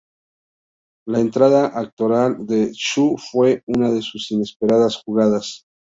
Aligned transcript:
La 1.05 1.19
entrada 1.19 1.67
actoral 1.67 2.47
de 2.47 2.71
Chou 2.73 3.17
fue 3.19 3.61
una 3.67 3.91
de 3.91 4.01
sus 4.01 4.31
inesperadas 4.31 4.95
jugadas. 5.05 5.67